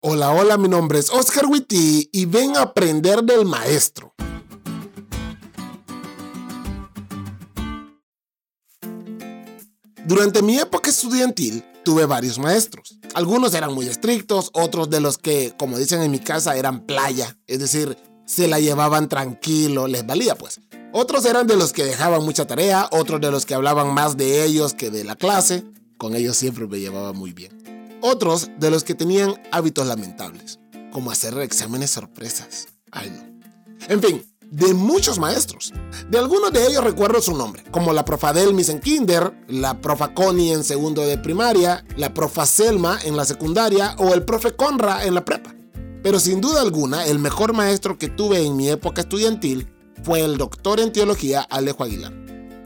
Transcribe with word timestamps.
Hola, 0.00 0.30
hola, 0.30 0.56
mi 0.58 0.68
nombre 0.68 1.00
es 1.00 1.10
Oscar 1.10 1.46
Witty 1.46 2.10
y 2.12 2.26
ven 2.26 2.56
a 2.56 2.62
aprender 2.62 3.24
del 3.24 3.44
maestro. 3.44 4.14
Durante 10.06 10.40
mi 10.42 10.56
época 10.56 10.88
estudiantil 10.88 11.64
tuve 11.84 12.06
varios 12.06 12.38
maestros. 12.38 12.96
Algunos 13.14 13.54
eran 13.54 13.74
muy 13.74 13.88
estrictos, 13.88 14.50
otros 14.52 14.88
de 14.88 15.00
los 15.00 15.18
que, 15.18 15.52
como 15.58 15.76
dicen 15.76 16.00
en 16.00 16.12
mi 16.12 16.20
casa, 16.20 16.56
eran 16.56 16.86
playa, 16.86 17.36
es 17.48 17.58
decir, 17.58 17.98
se 18.24 18.46
la 18.46 18.60
llevaban 18.60 19.08
tranquilo, 19.08 19.88
les 19.88 20.06
valía 20.06 20.36
pues. 20.36 20.60
Otros 20.92 21.24
eran 21.24 21.48
de 21.48 21.56
los 21.56 21.72
que 21.72 21.84
dejaban 21.84 22.24
mucha 22.24 22.46
tarea, 22.46 22.88
otros 22.92 23.20
de 23.20 23.32
los 23.32 23.44
que 23.46 23.54
hablaban 23.54 23.92
más 23.92 24.16
de 24.16 24.44
ellos 24.44 24.74
que 24.74 24.90
de 24.90 25.02
la 25.02 25.16
clase, 25.16 25.64
con 25.96 26.14
ellos 26.14 26.36
siempre 26.36 26.68
me 26.68 26.78
llevaba 26.78 27.12
muy 27.12 27.32
bien. 27.32 27.67
Otros 28.00 28.50
de 28.58 28.70
los 28.70 28.84
que 28.84 28.94
tenían 28.94 29.34
hábitos 29.50 29.86
lamentables, 29.86 30.60
como 30.92 31.10
hacer 31.10 31.36
exámenes 31.38 31.90
sorpresas. 31.90 32.68
Ay, 32.92 33.10
no. 33.10 33.38
En 33.88 34.00
fin, 34.00 34.22
de 34.50 34.72
muchos 34.72 35.18
maestros. 35.18 35.72
De 36.08 36.18
algunos 36.18 36.52
de 36.52 36.66
ellos 36.66 36.84
recuerdo 36.84 37.20
su 37.20 37.36
nombre, 37.36 37.64
como 37.70 37.92
la 37.92 38.04
profa 38.04 38.32
Delmis 38.32 38.68
en 38.68 38.80
kinder, 38.80 39.32
la 39.48 39.80
profa 39.80 40.14
Connie 40.14 40.52
en 40.52 40.64
segundo 40.64 41.02
de 41.02 41.18
primaria, 41.18 41.84
la 41.96 42.14
profa 42.14 42.46
Selma 42.46 42.98
en 43.04 43.16
la 43.16 43.24
secundaria 43.24 43.96
o 43.98 44.14
el 44.14 44.24
profe 44.24 44.54
Conra 44.54 45.04
en 45.04 45.14
la 45.14 45.24
prepa. 45.24 45.54
Pero 46.02 46.20
sin 46.20 46.40
duda 46.40 46.60
alguna, 46.60 47.04
el 47.04 47.18
mejor 47.18 47.52
maestro 47.52 47.98
que 47.98 48.08
tuve 48.08 48.44
en 48.44 48.56
mi 48.56 48.68
época 48.68 49.00
estudiantil 49.00 49.68
fue 50.04 50.20
el 50.20 50.38
doctor 50.38 50.78
en 50.78 50.92
teología 50.92 51.40
Alejo 51.42 51.82
Aguilar. 51.82 52.14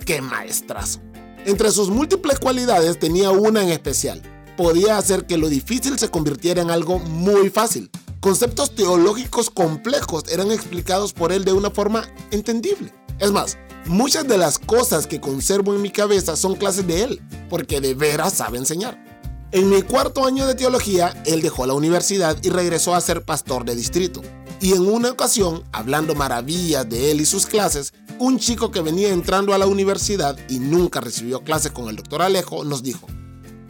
¡Qué 0.05 0.21
maestrazo! 0.21 1.01
Entre 1.45 1.71
sus 1.73 1.89
múltiples 1.89 2.39
cualidades 2.39 2.99
tenía 2.99 3.31
una 3.31 3.63
en 3.63 3.71
especial, 3.71 4.23
podía 4.57 4.99
hacer 4.99 5.27
que 5.27 5.39
lo 5.39 5.49
difícil 5.49 5.99
se 5.99 6.09
convirtiera 6.09 6.63
en 6.63 6.71
algo 6.71 6.99
muy 6.99 7.51
fácil. 7.51 7.91
Conceptos 8.21 8.75
teológicos 8.75 9.51
complejos 9.51 10.25
eran 10.31 10.53
explicados 10.53 11.13
por 11.13 11.33
él 11.33 11.45
de 11.45 11.53
una 11.53 11.71
forma 11.71 12.05
entendible. 12.31 12.95
Es 13.19 13.33
más, 13.33 13.59
muchas 13.87 14.29
de 14.29 14.39
las 14.39 14.59
cosas 14.59 15.07
que 15.07 15.21
conservo 15.21 15.75
en 15.75 15.83
mi 15.83 15.91
cabeza 15.91 16.37
son 16.37 16.55
clases 16.55 16.87
de 16.87 17.03
él, 17.03 17.21
porque 17.51 17.81
de 17.81 17.95
veras 17.95 18.35
sabe 18.35 18.59
enseñar. 18.59 19.03
En 19.51 19.69
mi 19.69 19.83
cuarto 19.83 20.25
año 20.25 20.47
de 20.47 20.55
teología, 20.55 21.21
él 21.27 21.43
dejó 21.43 21.67
la 21.67 21.75
universidad 21.75 22.37
y 22.43 22.49
regresó 22.49 22.95
a 22.95 23.01
ser 23.01 23.25
pastor 23.25 23.65
de 23.65 23.75
distrito. 23.75 24.23
Y 24.61 24.73
en 24.73 24.87
una 24.87 25.11
ocasión, 25.11 25.65
hablando 25.73 26.15
maravillas 26.15 26.89
de 26.89 27.11
él 27.11 27.21
y 27.21 27.27
sus 27.27 27.47
clases, 27.47 27.93
un 28.19 28.39
chico 28.39 28.71
que 28.71 28.81
venía 28.81 29.09
entrando 29.09 29.53
a 29.53 29.59
la 29.59 29.67
universidad 29.67 30.39
y 30.49 30.61
nunca 30.61 31.01
recibió 31.01 31.41
clase 31.43 31.71
con 31.71 31.89
el 31.89 31.97
doctor 31.97 32.23
Alejo 32.23 32.65
nos 32.65 32.83
dijo, 32.83 33.09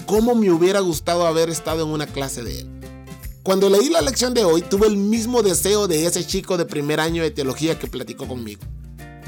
cómo 0.07 0.35
me 0.35 0.51
hubiera 0.51 0.81
gustado 0.81 1.27
haber 1.27 1.51
estado 1.51 1.83
en 1.83 1.89
una 1.89 2.07
clase 2.07 2.43
de 2.43 2.61
él. 2.61 2.71
Cuando 3.43 3.69
leí 3.69 3.89
la 3.89 4.01
lección 4.01 4.35
de 4.35 4.45
hoy, 4.45 4.63
tuve 4.63 4.87
el 4.87 4.97
mismo 4.97 5.43
deseo 5.43 5.89
de 5.89 6.07
ese 6.07 6.25
chico 6.25 6.57
de 6.57 6.65
primer 6.65 7.01
año 7.01 7.23
de 7.23 7.33
teología 7.33 7.79
que 7.79 7.89
platicó 7.89 8.29
conmigo. 8.29 8.63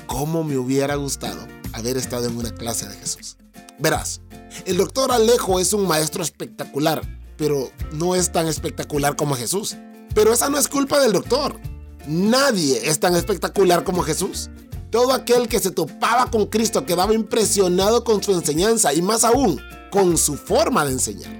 ¿Cómo 0.07 0.45
me 0.45 0.57
hubiera 0.57 0.95
gustado 0.95 1.47
haber 1.73 1.97
estado 1.97 2.27
en 2.27 2.37
una 2.37 2.55
clase 2.55 2.89
de 2.89 2.95
Jesús? 2.95 3.37
Verás, 3.81 4.21
el 4.67 4.77
doctor 4.77 5.11
Alejo 5.11 5.59
es 5.59 5.73
un 5.73 5.87
maestro 5.89 6.23
espectacular, 6.23 7.03
pero 7.37 7.71
no 7.93 8.15
es 8.15 8.31
tan 8.31 8.47
espectacular 8.47 9.17
como 9.17 9.35
Jesús. 9.35 9.77
Pero 10.15 10.33
esa 10.33 10.49
no 10.49 10.59
es 10.59 10.69
culpa 10.69 11.01
del 11.01 11.13
doctor. 11.13 11.59
Nadie 12.07 12.89
es 12.89 13.01
tan 13.01 13.17
espectacular 13.17 13.83
como 13.83 14.03
Jesús. 14.03 14.49
Todo 14.91 15.13
aquel 15.13 15.49
que 15.49 15.59
se 15.59 15.73
topaba 15.73 16.31
con 16.31 16.47
Cristo 16.47 16.87
quedaba 16.87 17.15
impresionado 17.15 18.05
con 18.05 18.23
su 18.23 18.33
enseñanza 18.33 18.95
y 18.95 19.03
más 19.03 19.25
aún 19.25 19.61
con 19.95 20.19
su 20.19 20.35
forma 20.35 20.85
de 20.85 20.91
enseñar. 20.91 21.31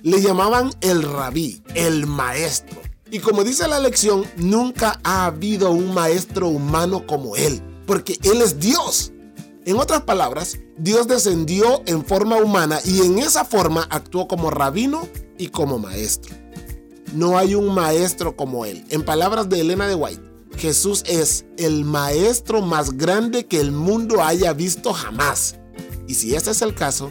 Le 0.00 0.22
llamaban 0.22 0.70
el 0.80 1.02
rabí, 1.02 1.60
el 1.74 2.06
maestro. 2.06 2.80
Y 3.10 3.18
como 3.18 3.42
dice 3.42 3.66
la 3.66 3.80
lección, 3.80 4.24
nunca 4.36 5.00
ha 5.02 5.26
habido 5.26 5.72
un 5.72 5.92
maestro 5.92 6.46
humano 6.46 7.04
como 7.04 7.34
él, 7.34 7.60
porque 7.84 8.16
él 8.22 8.42
es 8.42 8.60
Dios. 8.60 9.10
En 9.64 9.78
otras 9.78 10.02
palabras, 10.02 10.56
Dios 10.78 11.08
descendió 11.08 11.82
en 11.86 12.04
forma 12.04 12.36
humana 12.36 12.78
y 12.84 13.00
en 13.00 13.18
esa 13.18 13.44
forma 13.44 13.88
actuó 13.90 14.28
como 14.28 14.52
rabino 14.52 15.08
y 15.36 15.48
como 15.48 15.80
maestro. 15.80 16.32
No 17.12 17.36
hay 17.36 17.56
un 17.56 17.74
maestro 17.74 18.36
como 18.36 18.66
él. 18.66 18.84
En 18.90 19.04
palabras 19.04 19.48
de 19.48 19.62
Elena 19.62 19.88
de 19.88 19.96
White, 19.96 20.22
Jesús 20.56 21.02
es 21.08 21.44
el 21.58 21.84
maestro 21.84 22.62
más 22.62 22.96
grande 22.96 23.46
que 23.46 23.58
el 23.58 23.72
mundo 23.72 24.22
haya 24.22 24.52
visto 24.52 24.92
jamás. 24.92 25.56
Y 26.06 26.14
si 26.14 26.36
ese 26.36 26.52
es 26.52 26.62
el 26.62 26.72
caso, 26.72 27.10